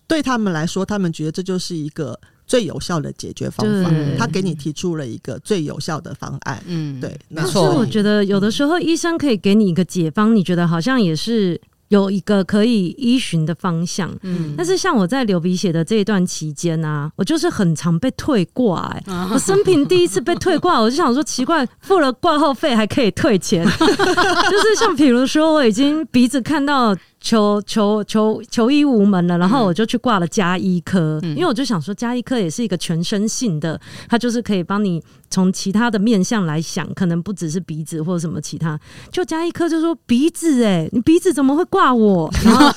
[0.08, 2.18] 对他们来说，他们觉得这就是一个。
[2.46, 6.62] 最有效的解决方法，他给你提出了一个最有效的方案。
[6.66, 7.74] 嗯，对，没错。
[7.74, 14.16] 我觉得有的时候医生可以给你一个解方，你觉得好像也是有一个可以依循的方向。
[14.22, 19.02] 嗯，但是像我在流鼻血的这一段期间啊，我就是很常被退挂、欸。
[19.06, 26.96] 哎，我生平第一次被退挂，我就想说奇怪，付了挂号费还可以退钱， 就是像比如说我已经鼻子看到。
[27.20, 38.78] 求求求求医无门了，然后我就去挂了加医科，嗯、因为我就想说加医科也是一个全身性的，它就是可以帮你从其他的面相来想，可能不只是鼻子或者什么其他。
[39.10, 42.30] 就加医科就说鼻子、欸，哎，你鼻子怎么会挂我？
[42.44, 42.68] 然后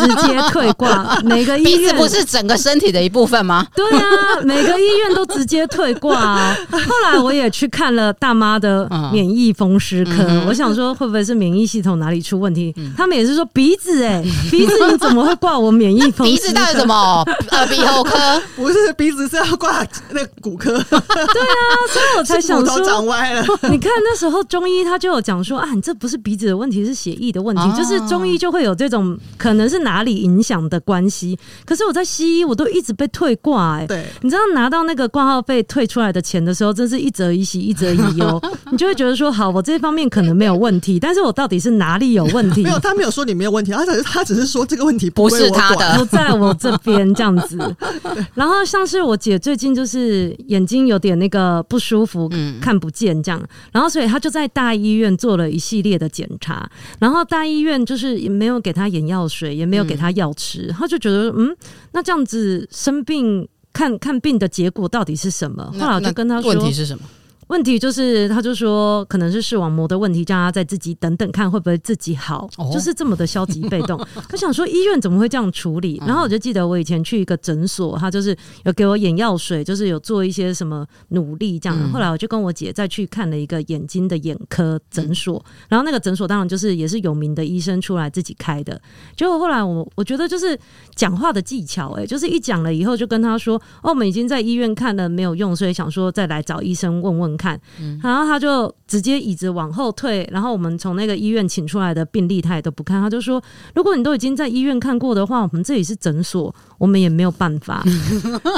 [0.00, 1.20] 直接退挂。
[1.22, 3.66] 每个医院鼻子不是整个身体的一部分吗？
[3.74, 4.04] 对啊，
[4.44, 6.56] 每个医院都直接退挂、啊。
[6.70, 12.72] 后来我也去看了大妈的免疫风湿科，嗯、我想说会不会是免疫系统哪里出问题？
[12.78, 13.63] 嗯、他们也是说鼻。
[13.64, 14.22] 鼻子哎，
[14.52, 16.26] 鼻子你怎么会挂我免疫风？
[16.26, 17.24] 鼻子到底什么？
[17.52, 18.12] 耳鼻喉科
[18.54, 20.70] 不是鼻子是要挂那骨科。
[20.72, 23.42] 对啊，所以我才想说，长歪了。
[23.70, 27.62] 你看那时候中医他就有讲说啊，你这不是鼻子的问题，是血液的问题。
[27.62, 31.38] 哦、就是中医就会有这种可能是哪里影响的关系。
[31.64, 33.86] 可是我在西医我都一直被退挂哎。
[33.86, 38.42] 对，你知道拿到那个挂号费退出来的钱的时候，真是一则一喜，一则一忧。
[38.70, 42.62] 你就会觉得说，好，我这方面可能没有问题，但是我到底是哪里有问题？
[42.62, 43.72] 没有，他没有说你没有问题。
[43.72, 47.58] 他只是他只是说这个问题不是他的，不在我这边这样子。
[48.34, 53.40] 然后像是我姐最近就是眼睛有点那个不舒服，看不见这样。
[53.72, 56.68] 然后所以她就在大医院做了一系列的检查。
[56.98, 60.74] 然后大医院就是也没有给她眼药水，也没有给她药吃。
[60.76, 61.56] 她就觉得嗯，
[61.92, 65.72] 那这样子生病看看病的结果到底是什么？
[65.78, 67.04] 后来我就跟她说，问题是什么？
[67.48, 73.98] 问题就是，他就说可能是视网膜的问题，叫他再自己等等看会不会自己好，哦、就是这么的消极被动。
[74.32, 76.02] 我想说医院怎么会这样处理？
[76.06, 81.92] 然后我就记得我以前去一个诊所，他就是有给我眼药水，就是有做一些什么努力这样。
[81.92, 88.80] 后来我就跟我姐再去看了一个眼睛的眼科诊所，然后那个诊所当然就是也是有名的医生出来自己开的。
[89.16, 90.58] 结果后来我我觉得就是
[90.94, 97.33] 讲话的技巧、欸，哎，就是一讲了以后就跟他说，哦，我们已经在医院看了没有用，所以想说再来找医生问问。
[97.36, 97.60] 看，
[98.02, 103.42] 然后他就直接椅子往后退，然后我们从那个医院请出来的病历他也都不看，他就说
[103.74, 107.82] ：“如果你都已经在医院看过的话，我们这里是诊所，我们也没有办法。”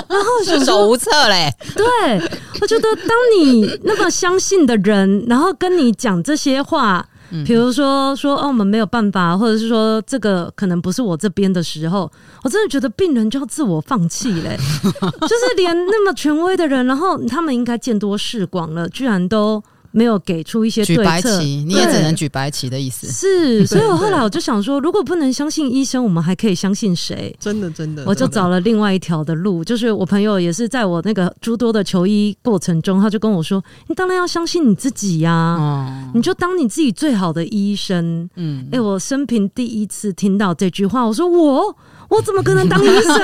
[0.08, 1.52] 然后束手无策嘞。
[1.74, 1.84] 对，
[2.60, 3.08] 我觉得当
[3.38, 7.08] 你那么相信的人，然后跟你讲这些话。
[7.44, 12.10] 比如说说哦，我们没有办法，或者是说这个可能不是我这边的时候，
[12.42, 14.56] 我真的觉得病人就要自我放弃嘞，
[14.92, 19.62] 就是连那么权威的人，然后他们应该见多识广了，居然都。
[19.92, 23.06] 没有给出一些对策，举白旗，你也只能举白旗的意思。
[23.06, 27.34] 是，所以我后来我就想说，如果不能相信医生，我们还可以相信谁？
[27.40, 41.76] 真的，真的，我就找了另外一条的路，就是我朋友也是在我那个诸多的求医过程中，他就跟我说：“你当然要相信你自己呀，哦，你就当你自己最好的医生。”嗯，哎，我生平第一次听到这句话，我说我。
[42.08, 43.14] 我怎么可能当医生？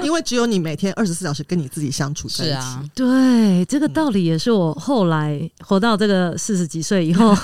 [0.02, 2.52] 因为只有你每天二十四小时跟你自己相处在一起。
[2.52, 7.36] 是啊，对，这个道理也是我后来活到这个四十几岁以后。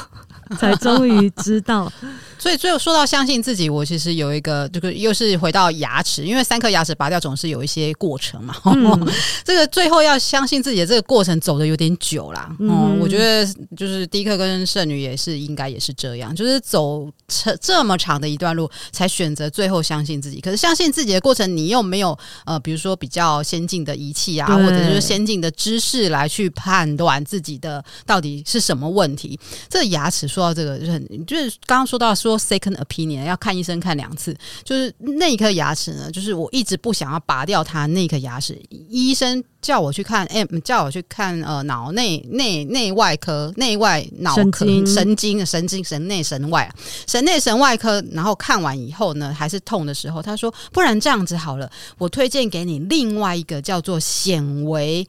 [0.58, 1.90] 才终于知道，
[2.36, 8.56] 所以最后说到相信自己，我其实有一个，这个又是回到牙齿，因为三颗牙齿拔掉总是有一些过程嘛。
[8.64, 9.08] 嗯、
[9.44, 12.48] 这个最后要相信自己的这个过程走的有点久啦。
[12.58, 20.40] 嗯，嗯，我觉得就是迪克跟圣女也是应该也是这样，就是走这这么长的一段路，才选择最后相信自己。
[20.40, 29.38] 可是相信自己的过程，你又没有呃，比如说比较先进的仪器啊，或者就是先进的知识来去判断自己的到底是什么问题。
[29.68, 30.39] 这牙齿说。
[30.40, 46.74] 说到这个，就是很就是刚刚说到说 second opinion 要看医生看两次，就是那一颗牙齿呢，就是我一直不想要拔掉它那颗牙齿，医生叫我去看，哎，叫我去看呃脑内内内外科、内外脑科、神经、神经、神内神外、
[47.06, 55.06] 神内神外科，然后看完以后呢，还是痛的时候，他说不然这样子好了，我推荐给你另外一个叫做显微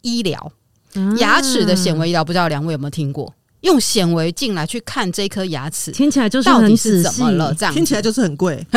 [0.00, 0.52] 医疗，
[1.18, 3.32] 牙齿的显微医疗，不知道两位有没有听过？
[3.62, 7.52] 用显微镜来去看这颗牙齿，听起来就是到底是怎么了？
[7.54, 8.64] 这样听起来就是很贵。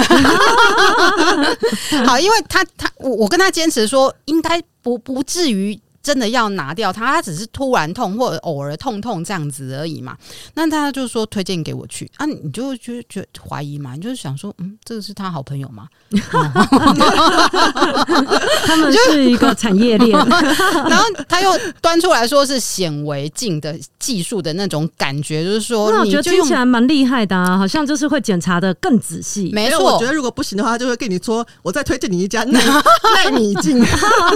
[2.06, 5.80] 好，因为他他我我跟他坚持说，应该不不至于。
[6.06, 10.15] 真的要拿掉它，他只是突然痛或者偶尔痛痛这样子而已嘛。
[10.54, 15.88] 那他就说推荐给我去啊，你就觉觉得怀疑嘛，你就是想说，嗯，这个是他好朋友吗？
[18.67, 20.12] 他们是一个产业链，
[20.88, 29.49] 然后他又端出来说是显微镜的技术的那种感觉，就是说，那我觉得听起来蛮厉害的啊，好像就是会检查的更仔细。
[29.51, 32.63] 没错，我觉得如果不行的话，他就会跟你说，我再推荐你一家奈
[33.15, 33.79] 奈米镜、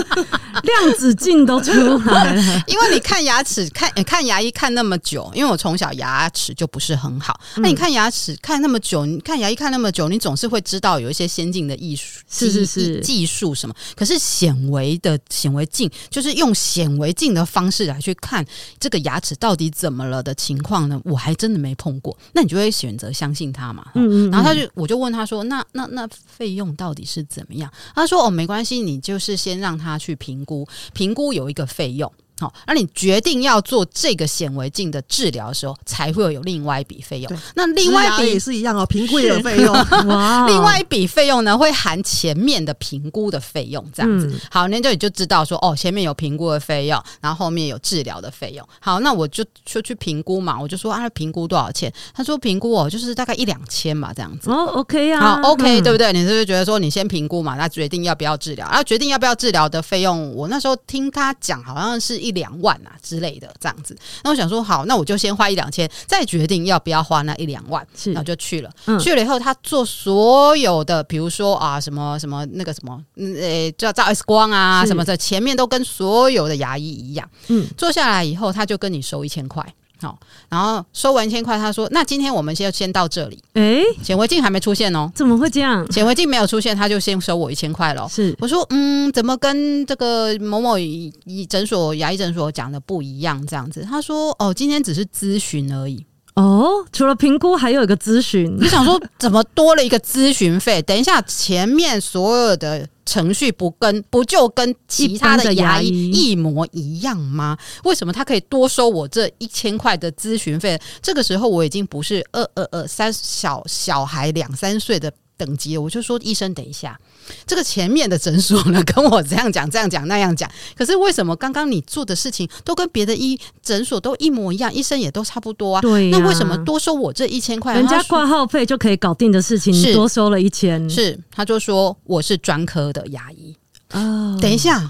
[0.65, 2.41] 量子镜都出来了。
[2.65, 7.39] 因为你看牙齿，看看牙医看那么久，因为我从小牙齿就不是很好。
[7.57, 13.75] 那、嗯、你看牙齿看那么久，你看牙医看那么久，你总是会知道有一些先进的艺术，是是是，技术什么。
[13.95, 18.43] 可是显微的显微镜，就是用显微镜的方式来去看
[18.79, 20.99] 这个牙齿到底怎么了的情况呢？
[21.03, 22.17] 我还真的没碰过。
[22.33, 23.91] 那你就会选择相信他嘛？
[23.95, 24.31] 嗯，嗯嗯。
[24.31, 37.39] 然后他就，我就问他说：“那那那费用到底是怎么样？”他说：“哦，没关系，你就是先让他去评估，评估有一个费用。”好，那你决定要做这个显微镜的治疗的时候，才会有另外一笔费用。
[37.55, 39.73] 那另外一笔也是一样哦，评估也有费用。
[40.07, 44.27] 哇，另外一笔费用呢，会含前面的评估的费用，这样子。
[44.27, 48.65] 嗯、好，那就你就知道说，哦，前面有评估的费用，然后后面有治疗的费用。
[48.79, 51.91] 好，那我就就去评估嘛，我就说啊，评估多少钱？
[52.13, 54.49] 他说评估哦，就是大概一两千嘛，这样子。
[54.49, 56.13] 哦，OK 啊，好，OK，、嗯、对不对？
[56.13, 58.65] 你是不是觉得说，你先评估嘛，那决定要不要治疗？
[58.69, 62.95] 然后决定要不要治疗的费用，我那时候听他讲，好像是一两万啊。
[63.01, 68.69] 之类的这样子，那我想说好，那我就先花一两千，再决定要不要花那一两万，是，然后就去了。
[68.85, 77.27] 嗯、去了以后，他做所有的，比如说啊，什么什么那个什么，呃，叫照 X 光啊什么的，前面都跟所有的牙医一样。
[77.47, 79.65] 嗯，做下来以后，他就跟你收一千块。
[80.01, 85.85] 好，然后收完一千块，他说：“那今天我们先先到这里。”哎，显微镜还没出现哦，怎么会这样？
[85.91, 88.07] 显微镜没有出现，他就先收我一千块了。
[88.09, 93.45] 是，我说：“嗯，怎么跟这个某某医诊所牙医诊所讲的不一样？
[93.45, 98.55] 这样子？”他说：“哦，今天只是咨询而已。”哦，除了评估，还有一个咨询。
[98.61, 100.81] 你想说，怎么多了一个咨询费？
[100.81, 102.87] 等一下，前面所有的。
[103.09, 107.57] 程序不跟不就跟其他的牙医一模一样吗？
[107.83, 110.79] 为什么他可以多收我这一千块的咨询费？
[111.01, 116.99] 这个时候我已经不是二二二三小小孩两三岁的等级了，我就说医生，等一下。
[117.45, 125.81] 这个前面的诊所呢，跟我这样讲、这样讲、那样讲，可是为什么刚刚你做的事情都跟别的医诊所都一模一样，医生也都差不多啊？
[125.81, 127.75] 对啊，那为什么多收我这一千块？
[127.75, 133.55] 人家挂号费就可以搞定的事情，你多收了一千，是他就说我是专科的牙医
[133.93, 134.37] 哦。
[134.41, 134.89] 等一下，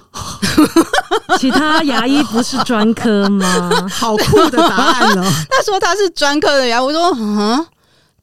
[1.40, 3.88] 其他牙医不是专科吗？
[3.90, 5.24] 好酷的答案哦！
[5.50, 7.66] 他说他是专科的牙，我说嗯。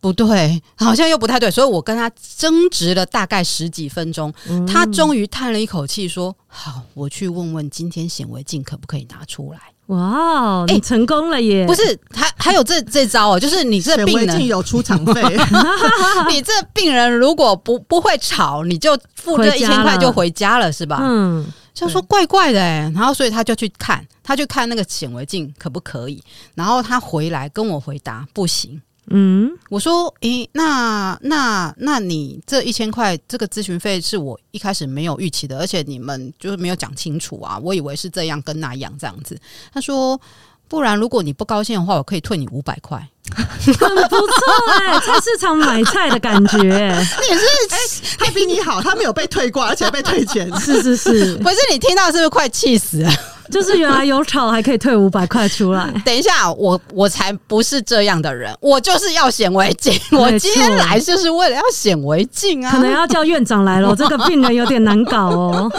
[0.07, 11.65] 不对，好像又不太对，所以我跟他争执了大概十几分钟，嗯、他终于叹了一口气，说：“好，我去问问今天显微镜可不可以拿出来。”哇，你成功了耶！
[11.65, 15.23] 不是，还还有这这招哦，就是你这病人有出场费
[16.29, 20.99] 你这病人如果不不会吵，你就付这一千块就回家了，是吧？
[21.01, 26.21] 嗯，就说怪怪的哎，然后所以他就去看，他去看那个显微镜可不可以，
[26.57, 28.83] 然后他回来跟我回答不行。
[29.09, 39.39] 嗯，我说，诶，那那那你这一千块这个咨询费是我一开始没有预期的，而且你们就是没有讲清楚啊，我以为是这样跟那样这样子。
[39.73, 40.21] 他说，
[40.69, 42.99] 不然如果你不高兴的话，我可以退你五百块，
[43.35, 44.37] 很不错
[44.81, 46.59] 哎、欸，菜市场买菜的感觉。
[46.61, 53.13] 你也是，欸、他比你好，他没有被退过，而且被退钱，是 是是，不是你听到是不是快气死了？
[53.51, 55.93] 就是原来有吵还可以退五百块出来。
[56.05, 59.99] 等一下，我我才不是这样的人，我就是要显微镜。
[60.13, 62.71] 我今天来就是为了要显微镜啊！
[62.71, 65.73] 可能要叫院长来了， 这个病人有点难搞哦。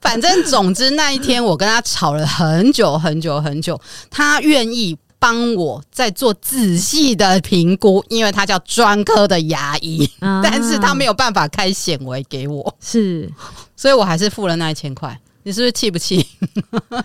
[0.00, 13.30] 反正总之那一天我跟他吵了很久很久很久，他愿意帮我再做仔细的评估，因为他叫专科的牙医，啊、但是他没有办法开显微给我，是，
[13.76, 15.16] 所以我还是付了那一千块。
[15.42, 16.26] 你是不是气不气？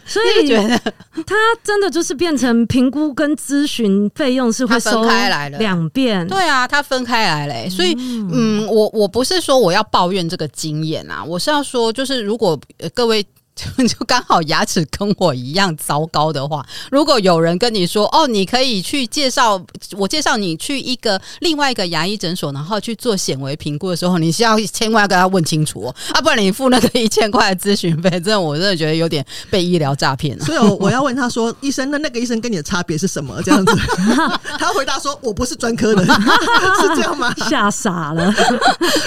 [0.06, 0.78] 所以 觉得
[1.26, 6.28] 他真的就是变成评估跟咨询费用是会分开来了两遍。
[6.28, 7.69] 对啊，他分开来嘞。
[7.69, 12.60] 所以，嗯，我我不是说我要抱怨这个经验啊，我是要说，就是如果
[12.93, 13.26] 各位。
[13.87, 19.61] 就刚好牙齿跟我一样糟糕的话，如果有人跟你说哦，你可以去介绍
[19.97, 30.43] 我介绍你去一个另外一个牙医诊所，然后去做显微评估的时候，你是要千万要跟他问清楚哦，啊，不然你付那个一千块的咨询费，真的我真的觉得有点被医疗诈骗了。
[30.45, 33.41] 所以我我要问他说，医生，那那个医生跟你的差别是什么？
[33.43, 33.75] 这样子，
[34.59, 37.33] 他回答说，我不是专科的，是这样吗？
[37.49, 38.33] 吓傻了！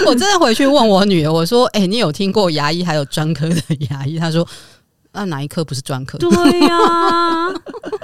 [0.05, 4.19] 我真的回去问我女儿，我说，哎、欸，你有听过牙医还有专科的牙医？
[4.19, 4.40] 他说。
[5.13, 6.17] 那、啊、哪一科不是专科？
[6.17, 6.29] 对
[6.61, 7.47] 呀、啊，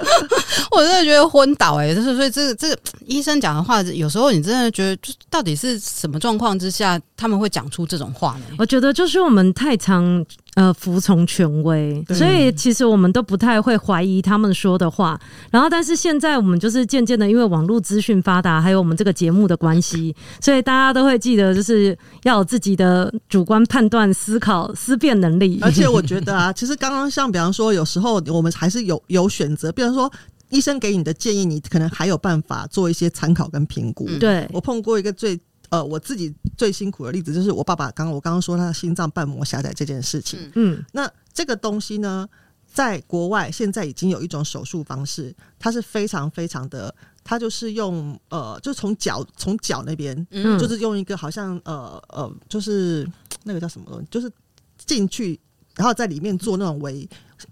[0.70, 1.94] 我真的觉得昏倒哎、欸！
[1.94, 8.56] 就是所以这个这个医生讲的话，有时候你真的觉得，就到底是什么状况之下他们会讲出这种话呢？
[8.58, 10.22] 我觉得就是我们太常
[10.54, 15.18] 呃服从权威，所以其实我们都不太会怀疑他们说的话。
[15.50, 25.58] 然后，但是现在我们就是渐渐的，因为网络资讯发达，还有我们这个节目的关系，所以大家都会记得，就是要有自己的主观判断、思考、思辨能力。
[25.62, 30.10] 而且我觉得啊， 其实刚刚像比方说，有时候我们还是有有选择，比方说。
[30.50, 34.08] 医生给你的建议，你可能还有办法做一些参考跟评估。
[34.18, 35.38] 对，我碰过一个最
[35.70, 40.50] 呃我自己最辛苦的例子，就是我爸爸刚刚我刚刚说他的心脏瓣膜狭窄这件事情。
[40.54, 42.28] 嗯，那这个东西呢，
[42.66, 53.08] 在国外现在已经有一种手术方式，它是非常非常的，它就是用呃，就从脚从脚那边，嗯，就是用一个好像呃呃，就是
[53.44, 54.30] 那个叫什么东西，就是
[54.78, 55.38] 进去。
[55.78, 57.08] 然后在里面做那种微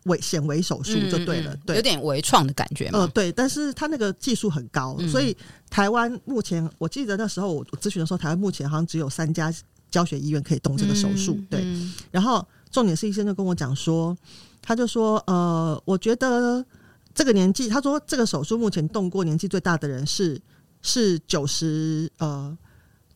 [0.06, 2.98] 微显微手术就对了，嗯嗯嗯对，有点微创的感觉嘛。
[2.98, 5.34] 呃，对，但是他那个技术很高，嗯、所以
[5.70, 9.54] 台湾目前我记得那时候我咨询的时候，台湾目前好像只有三家
[9.88, 11.36] 教学医院可以动这个手术。
[11.38, 14.16] 嗯、对，嗯、然后重点是医生就跟我讲说，
[14.60, 16.66] 他就说，呃，我觉得
[17.14, 20.40] 这个年纪，他说这个手术目前动过年纪最大的人是
[20.82, 22.58] 是九十呃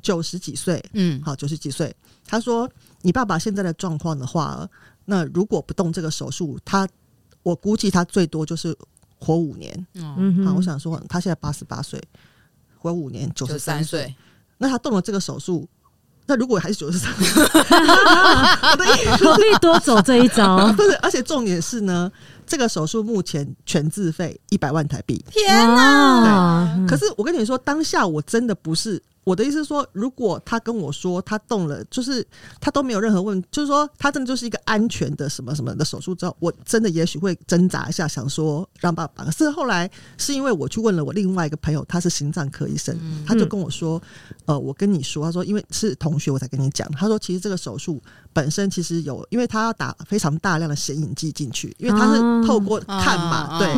[0.03, 1.95] 九十几岁，嗯，好九十几岁。
[2.27, 2.71] 他说
[3.03, 4.69] 你爸爸现在的状况的话。
[5.07, 6.87] 那如果不动这个手术，他
[7.43, 8.77] 我估计他最多就是
[9.19, 9.87] 活五年。
[9.95, 12.01] 嗯哼，好，我想说他现在八十八岁，
[12.79, 14.15] 活五年九十三岁。
[14.59, 15.69] 那他动了这个手术，
[16.27, 17.45] 那如果还是九十三岁，
[19.19, 20.71] 可以多走这一招？
[20.75, 22.13] 不是，而且重点是呢，
[22.51, 25.25] 这个手术目前全自费一百万台币。
[25.31, 26.85] 天哪！
[26.89, 29.01] 可是我跟你说，当下我真的不是。
[29.23, 32.27] 我的意思是说，如果他跟我说他动了，就是
[32.59, 39.23] 他都没有任何问，就是说他真的就是一个安全的什么什么的手术之后，我真的也许会挣扎一下，想说让爸爸。
[39.25, 44.03] 可是后来是因为我去问了我另外一个朋友，他是心脏科医生，他就跟我说，
[44.47, 46.91] 呃，我跟你说，他说因为是同学，我才跟你讲。
[46.93, 53.69] 他说其实这个手术本身其实有，因为他要打非常大量的显影剂进去，因为他是透过看嘛，对。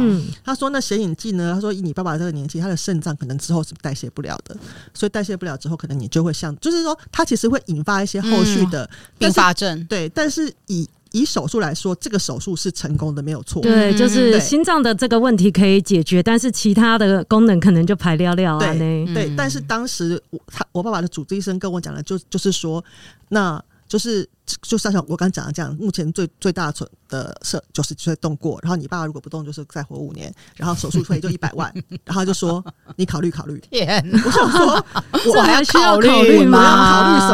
[0.44, 4.56] 他说那显影剂呢，他说以你爸爸这个年纪，他的肾脏可能之后是代谢不了的，
[4.94, 5.32] 所以代谢。
[5.32, 8.88] 不了之后，可能你就会像，就是说，他其实会引发一些后续的
[9.18, 9.82] 并发症。
[9.86, 13.60] 对，但是以以手术来说，这个手术是成功的，没有错。
[13.62, 18.58] 对，就是心脏的这个问题可以解决，但是其他的功能可能就排掉了。
[18.60, 19.34] 对，对。
[19.34, 22.84] 但是当时我他我爸爸的主治医生跟我讲的，就就是说，
[23.30, 23.60] 那。
[23.88, 24.26] 就是
[24.62, 31.72] 就像像我刚讲的这样，目前最最大的的是九十几岁动过，然后你爸爸如果不动，就是再活五年，然后手术费就一百万，
[32.04, 32.62] 然后就说
[32.96, 33.62] 你考虑考虑。
[33.70, 34.84] 天，我想说
[35.32, 36.92] 我还要考虑吗？
[36.92, 37.32] 考虑什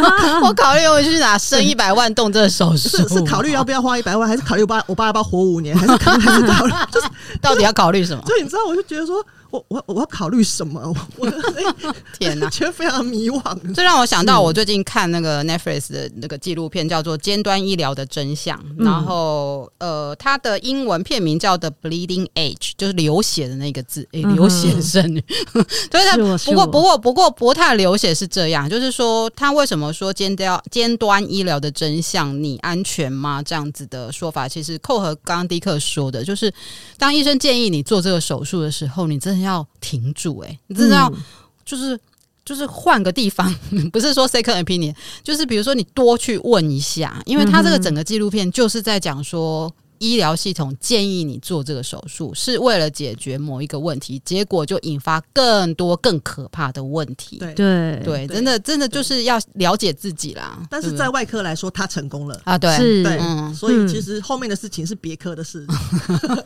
[0.00, 0.46] 么？
[0.46, 2.88] 我 考虑我去哪生一百万动这个手术？
[2.88, 6.72] 是是考虑要不要花一百万，还是考虑我爸我爸要不要活五年，还是考虑还是考虑？
[6.90, 7.08] 就是
[7.40, 8.22] 到底要考虑什么？
[8.26, 9.24] 所以你知道，我就觉得说。
[9.48, 10.92] 我我我要考虑什么？
[11.16, 11.30] 我
[12.18, 13.72] 天哪，觉得非常迷惘。
[13.72, 18.56] 这让我想到，我最近看那个 Netflix 的那个纪录片，叫做《尖端医疗的真相》。
[18.84, 25.24] 然后，呃，它的英文片名叫《The Bleeding Edge》，就是流血的那个字，欸、流血生女。
[25.90, 32.40] 所 以它不过不过不过不太流血是这样，就是说，他为什么说尖端尖端医疗的真相？
[32.42, 33.42] 你安全吗？
[33.42, 36.52] 这样子的说法，其实扣合刚刚迪克说的，就是
[36.98, 39.46] 当医生建议你做这个手术的时候，你真的。
[39.46, 41.08] 要停住哎、欸，你知道，
[41.64, 41.96] 就是
[42.46, 43.54] 就是换个地方，
[43.92, 49.70] 不是说 second opinion，就是比如说你多去问一下，因为他这个整个纪录片就是在讲说。
[49.98, 57.38] 医疗系统建议你做这个手术，是为了解决某一个问题，结果就引发更多更可怕的问题。
[57.38, 60.58] 对对对，真的真的就是要了解自己啦。
[60.70, 62.56] 但是在外科来说，他成功了啊！
[62.58, 63.18] 对，是对，
[63.54, 65.66] 所以其实后面的事情是别科的事。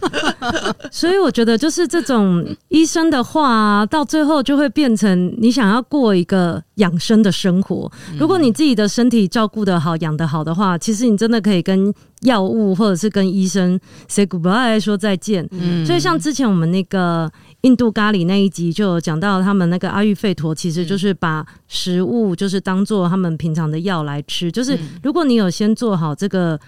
[0.90, 7.90] 所以我觉得，就是这种医生的话，到最后就会变成你想要过一个养生的生活。
[8.18, 11.92] 如果你自己的身体照顾得好、养得好的话，其实你真的可以跟。
[12.20, 17.30] 药物或者是跟医生 say goodbye 说再见，嗯，所以像之前我们那个
[17.62, 26.58] 印度咖喱那一集就有讲到，他们那个阿育吠陀其实就是把食物就是当做他们平常的药来吃，就是如果你有先做好这个。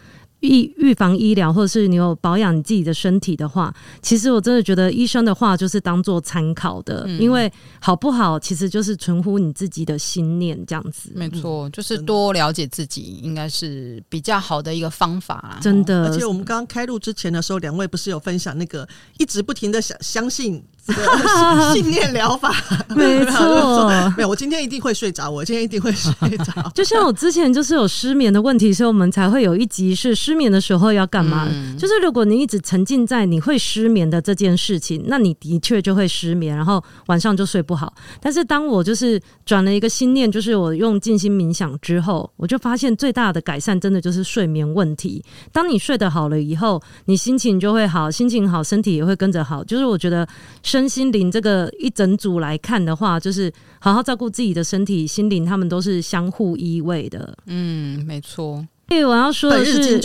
[0.42, 11.10] 预预防医疗，或者是你有保养你自己的身体的话，其实我真的觉得医生的话就是当做参考的，嗯、因为好不好其实就是存乎你自己的心念这样子。
[11.14, 15.58] 没错，就是多了解自己，应该是比较好的一个方法啦。
[15.62, 18.86] 真的，而且我们刚刚开录之前的时候，两位不是有分享那个
[19.18, 20.81] 一直不停的想相信这个
[21.72, 22.52] 信念疗法，
[22.96, 26.70] 没 错，没有，我今天一定会睡着，我今天一定会睡着。
[26.74, 31.46] 就像我之前就是有失眠的问题，所以我们才会有一集是失眠的时候要干嘛？
[31.48, 37.94] 嗯、就是如果你一直沉浸在你会失眠的这件事情，那你的确就会失眠，然后晚上就睡不好。
[38.20, 45.24] 但是当我就是转了一个心念，就是我用静心冥想之后，我就发现最大的改善真的就是睡眠问题。
[45.52, 49.62] 当你睡得好了以后，你心情就会好，心情好，身体也会跟着好。
[49.62, 50.26] 就是我觉得。
[50.72, 57.36] 身心灵这个一整组来看的话，就是好好照顾自己的身体、心灵，他们都是相互依偎的。
[57.44, 58.66] 嗯，没错。
[58.88, 59.82] 所以我要说的是，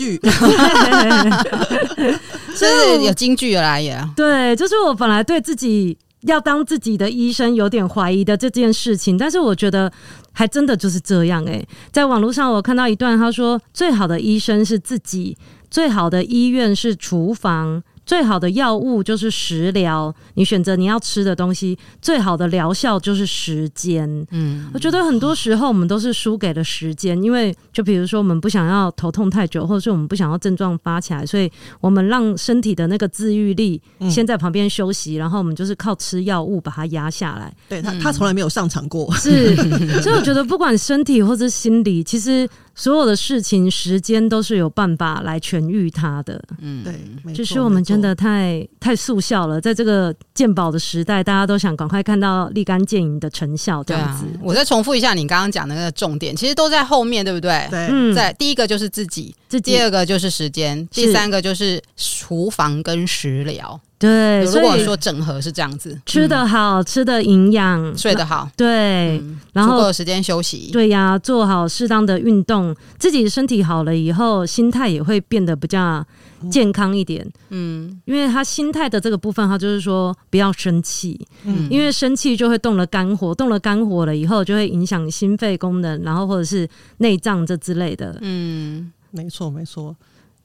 [2.54, 3.98] 所以有京剧来也。
[4.14, 9.90] 对，就是我本来对自己要当自己的医生有点怀疑的这件事情，但是我觉得
[10.34, 11.46] 还真的就是这样。
[11.46, 15.38] 诶，在网络上我看到一段，他说最好的医生是自己，
[15.72, 17.82] 最好的医院是厨房。
[18.08, 24.26] 最好的药物就是食疗，你选择你要吃的东西，最好的疗效就是时间。
[24.32, 31.52] 嗯，我觉得很多时候我们都是输给了时间，因为就比如说我们不想要头痛太久，或者是我们不想要症状发起来，所以
[31.82, 37.54] 我们让身体的那个自愈力先在旁边休息，然后我们就是靠吃药物把它压下来。
[37.68, 39.14] 对他，他从来没有上场过。
[39.16, 39.54] 是，
[40.02, 42.48] 所以我觉得不管身体或者心理，其实。
[42.78, 46.40] 所有的事情，时间都是有办法来痊愈它的。
[46.62, 53.84] 嗯，对，就是我们真的太太速效了，在这个鉴宝的时代，大家都想赶快看到立竿见影的成效。
[53.84, 57.68] 这样子，啊、我再重复一下你刚刚讲的那个重点，其实都在后面对不对？
[57.72, 63.80] 对，嗯、在第一个就是自己，自己第二个就是时间，第三个就是厨房跟食疗。
[64.00, 69.20] 对，如果说整合是这样子，吃得好，吃的营养，睡得好，对，
[69.54, 76.06] 然后足够时间休息，对呀，做好适当的运动，自己身体好了以后，心态也会变得比较
[76.52, 77.28] 健康一点。
[77.50, 88.16] 嗯，因为他心态的这个部分，他就是说不要生气，嗯，因为生气就会动了肝火，动了肝火了以后，就会影响心肺功能，然后或者是内脏这之类的。
[88.22, 89.96] 嗯，没错，没错。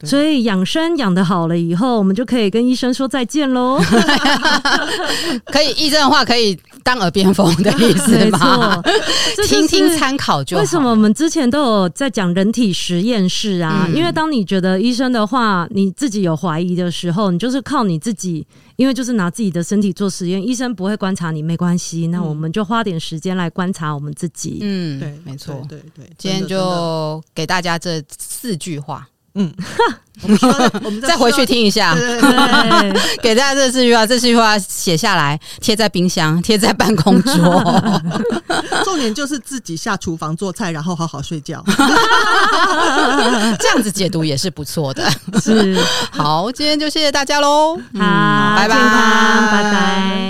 [0.03, 3.79] 所以养生养得好了以后，我们就可以跟医生说再见喽。
[5.45, 8.81] 可以，医生的话可以当耳边风的意思吗？
[9.47, 10.61] 听听参考就好。
[10.61, 13.85] 为什么我们之前都有在讲人体实验室啊？
[13.87, 18.45] 嗯、因为当你觉得医生的话，你自己有怀疑的时候，你就是靠你自己，
[18.75, 22.07] 因为就是拿自己的身体做实验，医生不会观察你，没关系。
[22.07, 24.59] 那我们就花点时间来观察我们自己。
[24.61, 26.09] 嗯，对，没错，对对，对。
[26.17, 29.07] 今天就给大家这四句话。
[29.35, 29.51] 嗯，
[30.21, 30.49] 我们说，
[30.83, 37.81] 我们再回去听一下，对对对 给大家这四句话，这四句话写下来，贴在冰箱，贴在办公桌。
[38.85, 41.63] 重点就是自己下厨房做菜，然后好好睡觉。
[43.59, 45.11] 这样子解读也是不错的。
[45.41, 45.77] 是，
[46.11, 47.75] 好，今天就谢谢大家喽。
[47.75, 50.23] 好，拜拜，拜拜。